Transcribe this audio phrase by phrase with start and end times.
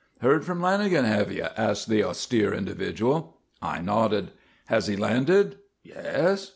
[0.21, 3.37] "Heard from Lanagan, have you?" asked that austere individual.
[3.61, 4.31] I nodded.
[4.65, 5.59] "Has he landed?
[5.83, 6.49] Yes?